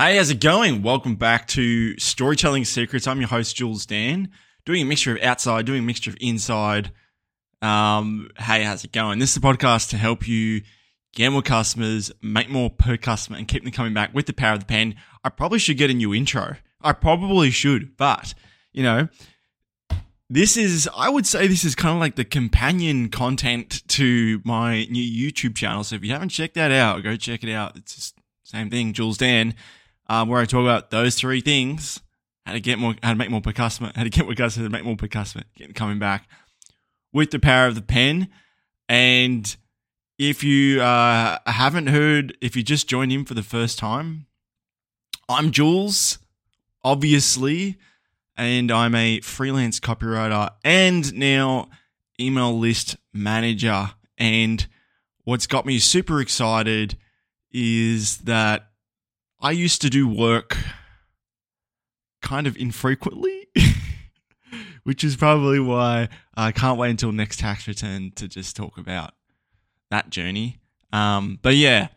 [0.00, 0.82] Hey, how's it going?
[0.82, 3.08] Welcome back to Storytelling Secrets.
[3.08, 4.30] I'm your host, Jules Dan,
[4.64, 6.92] doing a mixture of outside, doing a mixture of inside.
[7.62, 9.18] Um, hey, how's it going?
[9.18, 10.62] This is a podcast to help you
[11.16, 14.52] get more customers, make more per customer, and keep them coming back with the power
[14.52, 14.94] of the pen.
[15.24, 16.54] I probably should get a new intro.
[16.80, 18.34] I probably should, but
[18.72, 19.08] you know,
[20.30, 24.84] this is, I would say, this is kind of like the companion content to my
[24.92, 25.02] new
[25.32, 25.82] YouTube channel.
[25.82, 27.76] So if you haven't checked that out, go check it out.
[27.76, 29.56] It's just same thing, Jules Dan
[30.08, 32.00] um, where I talk about those three things:
[32.46, 34.56] how to get more, how to make more per customer, how to get more customers,
[34.56, 35.44] how to make more per customer,
[35.74, 36.28] coming back
[37.12, 38.28] with the power of the pen.
[38.88, 39.56] And
[40.18, 44.26] if you uh, haven't heard, if you just joined in for the first time,
[45.28, 46.18] I'm Jules,
[46.82, 47.76] obviously,
[48.36, 51.68] and I'm a freelance copywriter and now
[52.18, 53.90] email list manager.
[54.16, 54.66] And
[55.24, 56.96] what's got me super excited
[57.52, 58.67] is that
[59.40, 60.56] I used to do work
[62.22, 63.48] kind of infrequently,
[64.82, 69.14] which is probably why I can't wait until next tax return to just talk about
[69.90, 70.58] that journey.
[70.92, 71.88] Um, but yeah,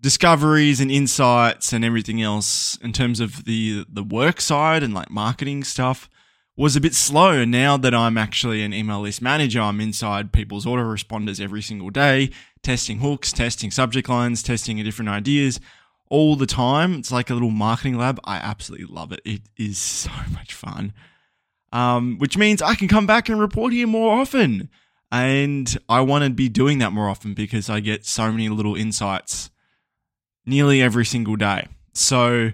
[0.00, 5.10] discoveries and insights and everything else in terms of the the work side and like
[5.10, 6.08] marketing stuff
[6.56, 7.44] was a bit slow.
[7.44, 12.30] Now that I'm actually an email list manager, I'm inside people's autoresponders every single day,
[12.62, 15.58] testing hooks, testing subject lines, testing different ideas
[16.14, 16.94] all the time.
[16.94, 18.20] It's like a little marketing lab.
[18.22, 19.20] I absolutely love it.
[19.24, 20.92] It is so much fun.
[21.72, 24.70] Um, which means I can come back and report here more often.
[25.10, 28.76] And I want to be doing that more often because I get so many little
[28.76, 29.50] insights
[30.46, 31.66] nearly every single day.
[31.94, 32.52] So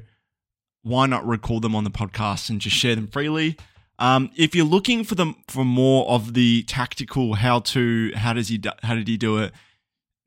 [0.82, 3.58] why not record them on the podcast and just share them freely?
[3.98, 8.48] Um, if you're looking for them for more of the tactical how to, how does
[8.48, 9.52] he, how did he do it?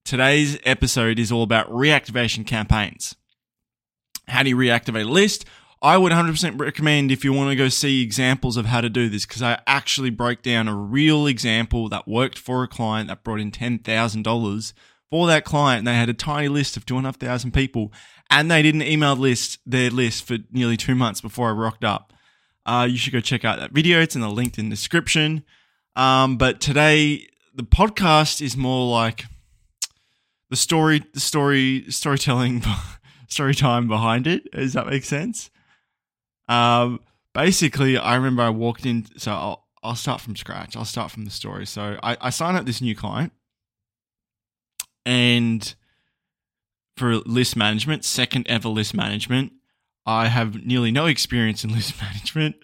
[0.06, 3.16] Today's episode is all about reactivation campaigns.
[4.28, 5.46] How do you reactivate a list?
[5.82, 9.10] I would 100% recommend if you want to go see examples of how to do
[9.10, 13.26] this because I actually broke down a real example that worked for a client that
[13.26, 14.73] brought in $10,000
[15.10, 15.83] for that client.
[15.83, 17.92] They had a tiny list of 2,500 people
[18.30, 22.14] and they didn't email list their list for nearly two months before I rocked up.
[22.66, 24.00] Uh, you should go check out that video.
[24.00, 25.44] It's in the link in the description.
[25.98, 29.26] Um, but today, the podcast is more like
[30.50, 32.64] the story, the story, storytelling
[33.33, 34.52] story time behind it.
[34.52, 35.49] Does that make sense?
[36.48, 36.99] Um,
[37.33, 39.05] basically, I remember I walked in.
[39.17, 40.77] So I'll, I'll start from scratch.
[40.77, 41.66] I'll start from the story.
[41.66, 43.33] So I, I signed up this new client,
[45.05, 45.73] and
[46.95, 49.54] for list management, second ever list management.
[50.05, 52.55] I have nearly no experience in list management.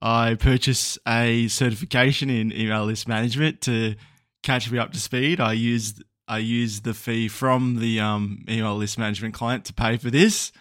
[0.00, 3.96] I purchased a certification in email list management to
[4.42, 5.40] catch me up to speed.
[5.40, 9.96] I used I used the fee from the um, email list management client to pay
[9.96, 10.52] for this.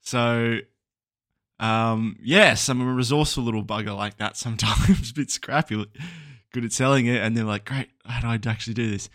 [0.00, 0.58] So,
[1.60, 5.86] um, yes, I'm a resourceful little bugger like that sometimes, a bit scrappy,
[6.52, 7.22] good at selling it.
[7.22, 9.08] And they're like, great, how do I actually do this?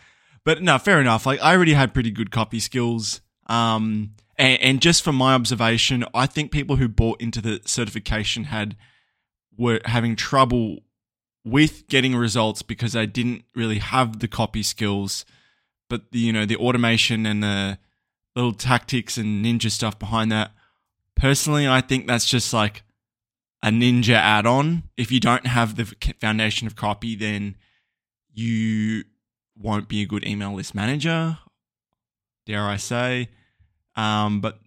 [0.46, 1.26] But no, fair enough.
[1.26, 3.22] Like, I already had pretty good copy skills.
[3.48, 8.46] Um, and, and just from my observation, I think people who bought into the certification
[8.46, 8.76] had
[9.58, 10.80] were having trouble
[11.46, 15.26] with getting results because they didn't really have the copy skills
[15.94, 17.78] but the, you know the automation and the
[18.36, 20.50] little tactics and ninja stuff behind that.
[21.16, 22.82] Personally, I think that's just like
[23.62, 24.90] a ninja add-on.
[24.98, 25.86] If you don't have the
[26.20, 27.58] foundation of copy, then
[28.34, 29.04] you
[29.56, 31.38] won't be a good email list manager.
[32.48, 33.30] Dare I say?
[33.96, 34.58] Um, but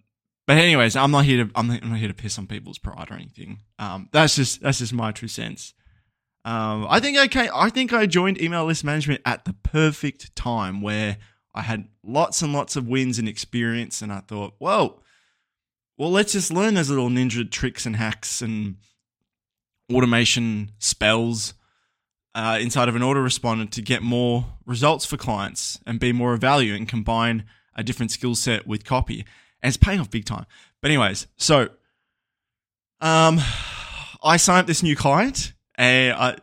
[0.45, 2.77] but anyways, I'm not here to I'm not, I'm not here to piss on people's
[2.77, 3.59] pride or anything.
[3.79, 5.73] Um, that's just that's just my true sense.
[6.47, 7.49] Um, I think okay.
[7.53, 11.17] I think I joined email list management at the perfect time where
[11.53, 15.01] I had lots and lots of wins and experience, and I thought, whoa,
[15.97, 18.77] well, let's just learn those little ninja tricks and hacks and
[19.93, 21.53] automation spells
[22.33, 26.39] uh, inside of an autoresponder to get more results for clients and be more of
[26.39, 27.43] value and combine
[27.75, 29.25] a different skill set with copy.
[29.61, 30.45] And it's paying off big time.
[30.81, 31.63] But anyways, so
[33.01, 33.41] um,
[34.23, 36.37] I signed up this new client and I,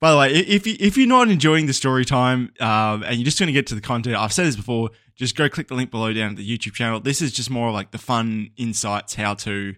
[0.00, 3.24] by the way, if you, if you're not enjoying the story time um, and you're
[3.24, 4.90] just going to get to the content, I've said this before.
[5.16, 7.00] Just go click the link below down at the YouTube channel.
[7.00, 9.74] This is just more like the fun insights, how to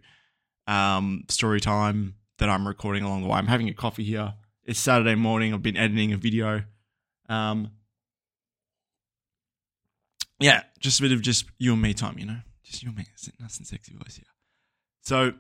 [0.66, 3.36] um, story time that I'm recording along the way.
[3.36, 4.34] I'm having a coffee here.
[4.64, 5.54] It's Saturday morning.
[5.54, 6.64] I've been editing a video.
[7.30, 7.70] Um,
[10.38, 12.98] yeah, just a bit of just you and me time, you know, just you and
[12.98, 13.06] me.
[13.40, 14.26] Nice and sexy voice here.
[15.02, 15.32] So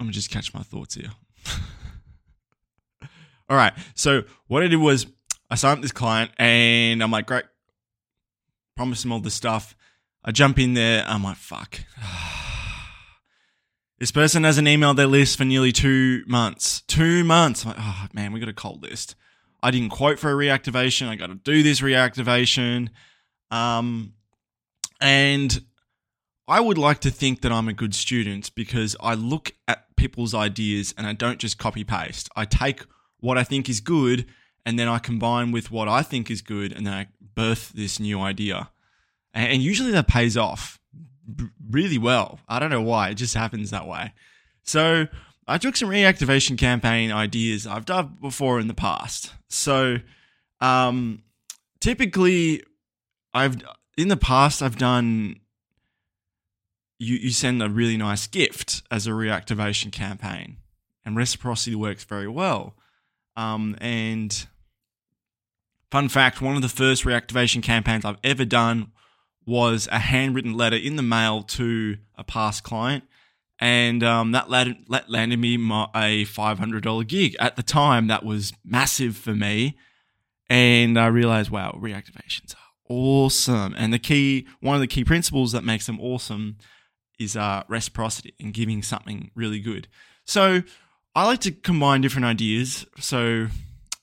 [0.00, 1.10] Let me just catch my thoughts here.
[3.50, 3.74] All right.
[3.94, 5.06] So what I did was
[5.50, 7.44] I signed up this client and I'm like, great.
[8.76, 9.76] promise him all this stuff.
[10.24, 11.04] I jump in there.
[11.06, 11.80] I'm like, fuck.
[13.98, 16.80] this person has an email their list for nearly two months.
[16.86, 17.66] Two months.
[17.66, 19.16] I'm like, oh man, we got a cold list.
[19.62, 21.08] I didn't quote for a reactivation.
[21.08, 22.88] I got to do this reactivation.
[23.50, 24.14] Um,
[24.98, 25.62] and
[26.50, 30.34] I would like to think that I'm a good student because I look at people's
[30.34, 32.28] ideas and I don't just copy paste.
[32.34, 32.84] I take
[33.20, 34.26] what I think is good
[34.66, 37.06] and then I combine with what I think is good and then I
[37.36, 38.68] birth this new idea.
[39.32, 40.80] And usually that pays off
[41.70, 42.40] really well.
[42.48, 44.12] I don't know why, it just happens that way.
[44.64, 45.06] So
[45.46, 49.32] I took some reactivation campaign ideas I've done before in the past.
[49.48, 49.98] So
[50.60, 51.22] um,
[51.78, 52.64] typically,
[53.32, 53.62] I've
[53.96, 55.39] in the past I've done
[57.00, 60.58] you you send a really nice gift as a reactivation campaign,
[61.04, 62.76] and reciprocity works very well.
[63.36, 64.46] Um, and
[65.90, 68.92] fun fact: one of the first reactivation campaigns I've ever done
[69.44, 73.02] was a handwritten letter in the mail to a past client
[73.60, 77.36] and um, that landed, landed me my, a $500 gig.
[77.38, 79.76] At the time, that was massive for me,
[80.48, 83.74] and I realized, wow, reactivations are awesome.
[83.76, 86.56] And the key, one of the key principles that makes them awesome,
[87.20, 89.86] is uh, reciprocity and giving something really good.
[90.24, 90.62] So
[91.14, 92.86] I like to combine different ideas.
[92.98, 93.46] So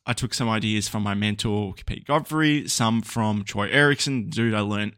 [0.05, 4.61] I took some ideas from my mentor Pete Godfrey, some from Troy Ericson, dude I
[4.61, 4.95] learned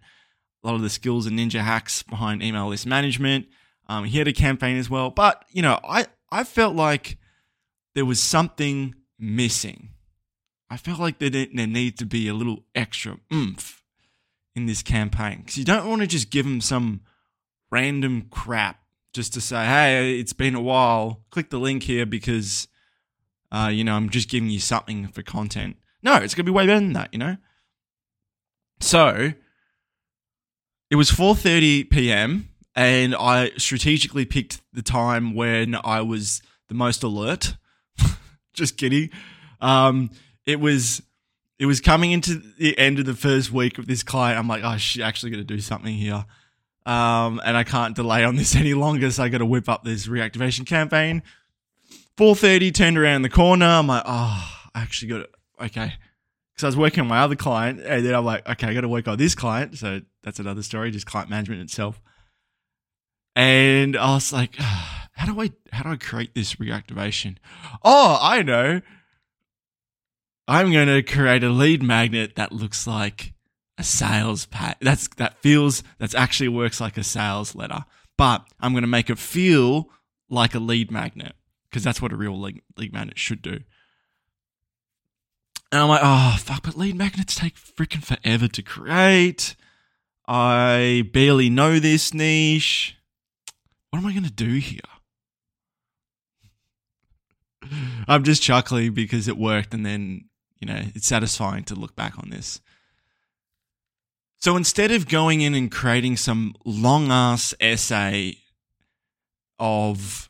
[0.64, 3.48] a lot of the skills and ninja hacks behind email list management
[3.90, 7.18] um, he had a campaign as well, but you know, I I felt like
[7.96, 9.90] there was something missing.
[10.70, 13.84] I felt like there, there needed to be a little extra oomph
[14.56, 17.02] in this campaign because you don't want to just give them some
[17.72, 18.80] random crap
[19.14, 21.24] just to say, "Hey, it's been a while.
[21.30, 22.68] Click the link here because,
[23.52, 26.66] uh, you know, I'm just giving you something for content." No, it's gonna be way
[26.68, 27.38] better than that, you know.
[28.80, 29.34] So
[30.90, 32.50] it was 4:30 p.m
[32.80, 37.58] and I strategically picked the time when I was the most alert.
[38.54, 39.10] Just kidding.
[39.60, 40.12] Um,
[40.46, 41.02] it was
[41.58, 44.40] it was coming into the end of the first week of this client.
[44.40, 46.26] I'm like, oh shit, actually got to do something here.
[46.86, 49.84] Um, and I can't delay on this any longer, so I got to whip up
[49.84, 51.24] this reactivation campaign.
[52.18, 53.66] 4:30 turned around the corner.
[53.66, 55.36] I'm like, oh, I actually got it.
[55.62, 55.94] Okay,
[56.54, 58.82] because I was working on my other client, and then I'm like, okay, I got
[58.82, 59.78] to work on this client.
[59.78, 62.02] So that's another story, just client management itself.
[63.36, 64.56] And I was like,
[65.20, 67.38] how do I how do I create this reactivation?
[67.84, 68.82] Oh, I know.
[70.48, 73.34] I'm going to create a lead magnet that looks like
[73.80, 74.78] a sales pack.
[74.82, 77.86] That's that feels that's actually works like a sales letter,
[78.18, 79.90] but I'm going to make it feel
[80.30, 81.34] like a lead magnet
[81.70, 83.62] because that's what a real lead, lead magnet should do.
[85.72, 89.56] And I'm like, oh fuck, but lead magnets take freaking forever to create.
[90.28, 92.96] I barely know this niche
[93.90, 94.82] what am I going to do here?
[98.08, 100.26] I'm just chuckling because it worked and then,
[100.60, 102.62] you know, it's satisfying to look back on this.
[104.40, 108.38] So instead of going in and creating some long ass essay
[109.60, 110.30] of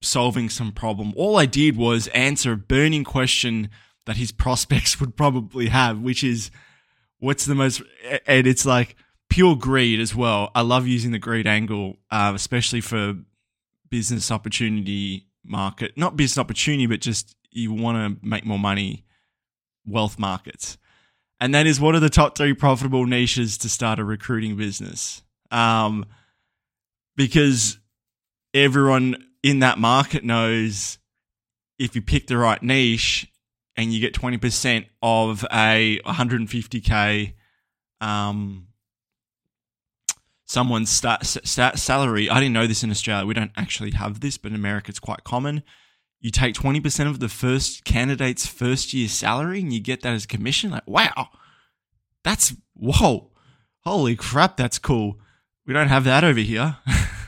[0.00, 3.68] solving some problem, all I did was answer a burning question
[4.06, 6.50] that his prospects would probably have, which is
[7.18, 7.82] what's the most,
[8.26, 8.96] and it's like,
[9.28, 10.50] pure greed as well.
[10.54, 13.14] I love using the greed angle, uh, especially for
[13.88, 19.04] business opportunity market, not business opportunity, but just you want to make more money,
[19.86, 20.76] wealth markets.
[21.40, 25.22] And that is what are the top three profitable niches to start a recruiting business?
[25.50, 26.04] Um,
[27.16, 27.78] because
[28.52, 30.98] everyone in that market knows
[31.78, 33.26] if you pick the right niche
[33.76, 37.34] and you get 20% of a 150K
[38.02, 38.66] um,
[40.46, 42.28] someone's salary.
[42.28, 43.24] I didn't know this in Australia.
[43.24, 45.62] We don't actually have this, but in America it's quite common.
[46.20, 50.26] You take 20% of the first candidate's first year salary and you get that as
[50.26, 50.70] commission.
[50.70, 51.28] Like, wow,
[52.22, 53.30] that's, whoa,
[53.80, 55.18] holy crap, that's cool.
[55.66, 56.76] We don't have that over here.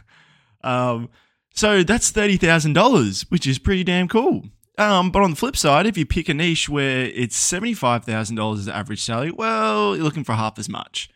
[0.65, 1.09] um,
[1.55, 4.45] so that's $30,000, which is pretty damn cool.
[4.79, 8.69] Um, but on the flip side, if you pick a niche where it's $75,000 as
[8.69, 11.11] average salary, well, you're looking for half as much.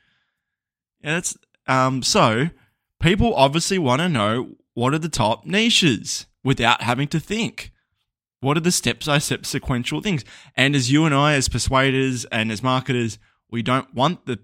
[1.03, 2.51] Yeah, that's um, so
[3.01, 7.73] people obviously want to know what are the top niches without having to think.
[8.39, 10.25] What are the step by step sequential things?
[10.57, 13.19] And as you and I, as persuaders and as marketers,
[13.51, 14.39] we don't want the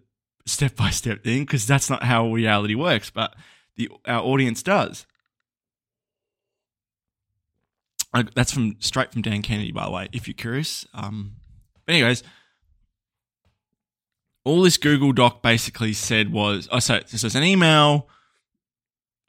[0.45, 3.37] step by step thing because that's not how reality works, but
[3.77, 5.07] the our audience does.
[8.13, 10.85] I, that's from straight from Dan Kennedy, by the way, if you're curious.
[10.93, 11.37] Um,
[11.87, 12.25] but anyways,
[14.45, 18.09] all this Google Doc basically said was, oh, so this is an email.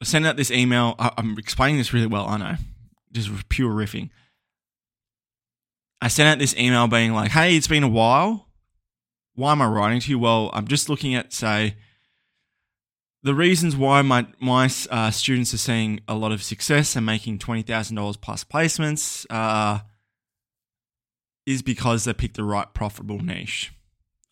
[0.03, 0.95] I sent out this email.
[0.99, 2.55] I, I'm explaining this really well, I know.
[3.13, 4.09] Just pure riffing.
[6.01, 8.49] I sent out this email being like, hey, it's been a while.
[9.35, 10.19] Why am I writing to you?
[10.19, 11.77] Well, I'm just looking at, say,
[13.21, 17.39] the reasons why my my uh, students are seeing a lot of success and making
[17.39, 19.79] twenty thousand dollars plus placements uh,
[21.45, 23.71] is because they picked the right profitable niche.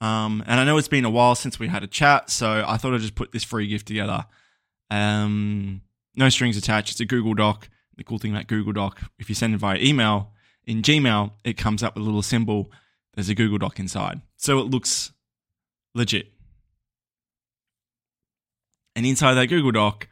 [0.02, 2.76] Um, and I know it's been a while since we had a chat, so I
[2.76, 4.26] thought I'd just put this free gift together.
[4.92, 5.82] Um,
[6.16, 6.92] no strings attached.
[6.92, 7.70] It's a Google Doc.
[7.98, 10.34] The cool thing about Google Doc, if you send it via email
[10.66, 12.72] in Gmail, it comes up with a little symbol.
[13.16, 15.12] There's a Google Doc inside, so it looks
[15.96, 16.32] legit.
[18.96, 20.08] And inside that Google Doc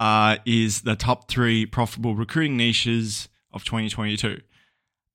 [0.00, 4.40] uh, is the top three profitable recruiting niches of 2022.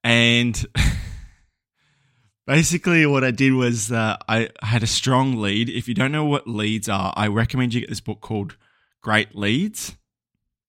[0.03, 0.65] And
[2.45, 5.69] basically, what I did was uh, I had a strong lead.
[5.69, 8.57] If you don't know what leads are, I recommend you get this book called
[9.01, 9.97] Great Leads.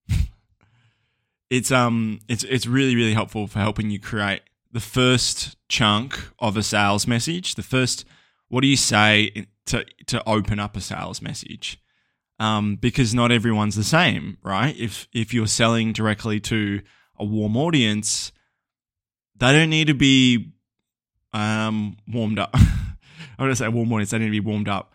[1.51, 6.57] it's um it's it's really really helpful for helping you create the first chunk of
[6.57, 7.55] a sales message.
[7.55, 8.05] The first,
[8.49, 11.79] what do you say to to open up a sales message?
[12.43, 14.77] um, because not everyone's the same, right?
[14.77, 16.83] If if you're selling directly to
[17.17, 18.33] a warm audience,
[19.37, 20.52] they don't need to be
[21.33, 22.51] um, warmed up.
[22.55, 24.93] I want to say warm audience; they need to be warmed up.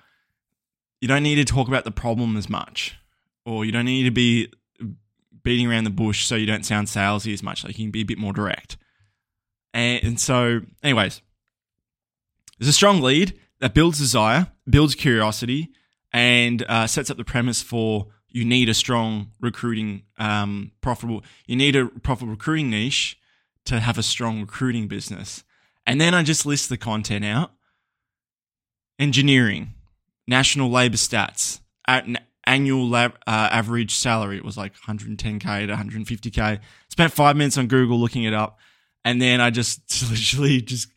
[1.02, 2.98] You don't need to talk about the problem as much,
[3.46, 4.52] or you don't need to be
[5.44, 7.64] beating around the bush so you don't sound salesy as much.
[7.64, 8.78] Like you can be a bit more direct.
[9.74, 11.22] And, and so, anyways,
[12.60, 15.72] there's a strong lead that builds desire, builds curiosity,
[16.12, 21.24] and uh, sets up the premise for you need a strong recruiting, um, profitable.
[21.46, 23.18] You need a profitable recruiting niche
[23.66, 25.44] to have a strong recruiting business.
[25.88, 27.54] And then I just list the content out.
[29.00, 29.74] Engineering,
[30.28, 31.62] national labor stats,
[32.46, 34.36] annual lab, uh, average salary.
[34.36, 36.60] It was like 110k to 150k.
[36.90, 38.60] Spent five minutes on Google looking it up,
[39.06, 40.90] and then I just literally just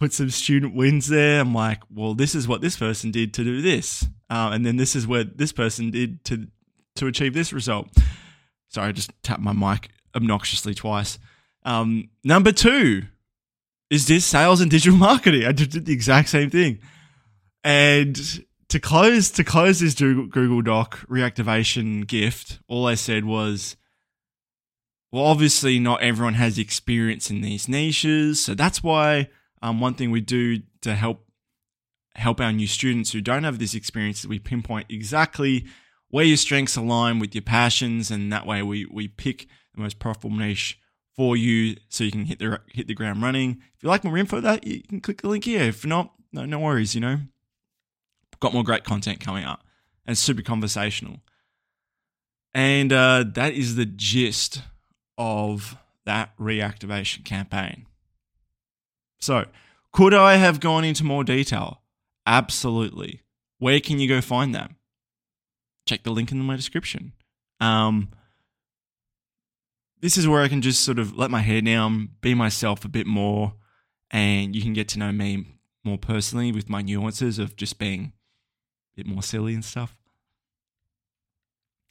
[0.00, 1.40] put some student wins there.
[1.40, 4.76] I'm like, well, this is what this person did to do this, uh, and then
[4.76, 6.48] this is what this person did to
[6.96, 7.88] to achieve this result.
[8.70, 11.18] Sorry, I just tapped my mic obnoxiously twice.
[11.64, 13.02] Um, number two
[13.90, 15.44] is this sales and digital marketing.
[15.44, 16.80] I just did the exact same thing,
[17.64, 23.76] and to close to close this Google Doc reactivation gift, all I said was.
[25.12, 29.28] Well, obviously, not everyone has experience in these niches, so that's why
[29.62, 31.26] um, one thing we do to help
[32.16, 35.64] help our new students who don't have this experience is we pinpoint exactly
[36.08, 39.98] where your strengths align with your passions, and that way we we pick the most
[39.98, 40.78] profitable niche
[41.16, 43.62] for you, so you can hit the hit the ground running.
[43.74, 45.62] If you like more info, that you can click the link here.
[45.62, 46.94] If not, no no worries.
[46.94, 47.18] You know,
[48.40, 49.64] got more great content coming up,
[50.06, 51.20] and super conversational.
[52.54, 54.62] And uh, that is the gist
[55.18, 57.86] of that reactivation campaign.
[59.20, 59.46] So,
[59.92, 61.82] could I have gone into more detail?
[62.26, 63.20] Absolutely.
[63.58, 64.70] Where can you go find that?
[65.86, 67.12] Check the link in my description.
[67.60, 68.10] Um,
[70.06, 72.88] this is where I can just sort of let my hair down, be myself a
[72.88, 73.54] bit more,
[74.12, 78.12] and you can get to know me more personally with my nuances of just being
[78.94, 79.96] a bit more silly and stuff.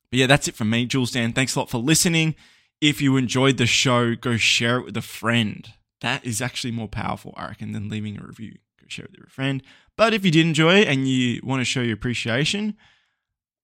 [0.09, 1.33] But yeah, that's it from me, Jules Dan.
[1.33, 2.35] Thanks a lot for listening.
[2.79, 5.69] If you enjoyed the show, go share it with a friend
[5.99, 8.53] that is actually more powerful, I reckon, than leaving a review.
[8.79, 9.61] Go share it with your friend.
[9.97, 12.77] But if you did enjoy it and you want to show your appreciation,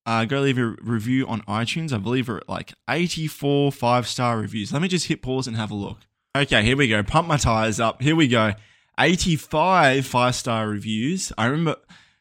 [0.05, 1.93] uh, go leave a review on iTunes.
[1.93, 4.73] I believe we're at like 84 five star reviews.
[4.73, 5.99] Let me just hit pause and have a look.
[6.35, 7.03] Okay, here we go.
[7.03, 8.01] Pump my tires up.
[8.01, 8.53] Here we go.
[8.99, 11.31] 85 five star reviews.
[11.37, 11.77] I remember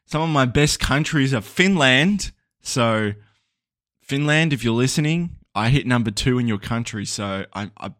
[0.06, 2.32] some of my best countries are Finland.
[2.60, 3.12] So,
[4.02, 7.06] Finland, if you're listening, I hit number two in your country.
[7.06, 7.92] So, I, I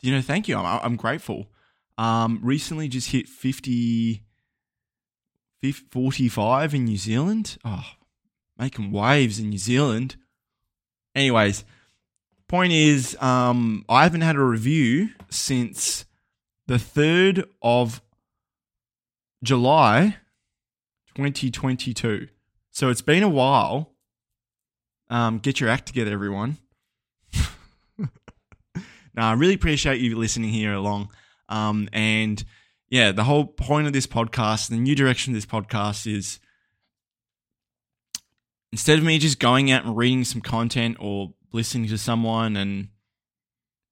[0.00, 0.56] you know, thank you.
[0.56, 1.50] I'm, I'm grateful.
[1.98, 4.22] Um, recently just hit 50,
[5.60, 7.58] 50, 45 in New Zealand.
[7.64, 7.84] Oh,
[8.60, 10.16] making waves in New Zealand.
[11.14, 11.64] Anyways,
[12.46, 16.04] point is, um, I haven't had a review since
[16.66, 18.02] the 3rd of
[19.42, 20.16] July
[21.14, 22.28] 2022.
[22.70, 23.94] So it's been a while.
[25.08, 26.58] Um, get your act together, everyone.
[29.12, 31.10] Now, I really appreciate you listening here along.
[31.48, 32.42] Um, and
[32.88, 36.38] yeah, the whole point of this podcast, the new direction of this podcast is
[38.72, 42.88] instead of me just going out and reading some content or listening to someone and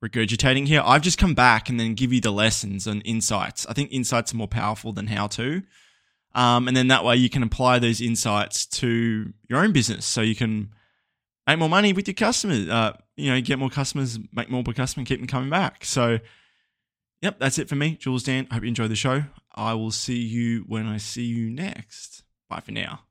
[0.04, 3.66] regurgitating here, I've just come back and then give you the lessons and insights.
[3.66, 5.62] I think insights are more powerful than how to.
[6.34, 10.20] Um, and then that way you can apply those insights to your own business so
[10.20, 10.70] you can
[11.46, 12.68] make more money with your customers.
[12.68, 15.84] Uh, you know, get more customers, make more per customer, keep them coming back.
[15.84, 16.20] So,
[17.22, 18.46] yep, that's it for me, Jules Dan.
[18.50, 19.24] I hope you enjoyed the show.
[19.54, 22.22] I will see you when I see you next.
[22.48, 23.07] Bye for now.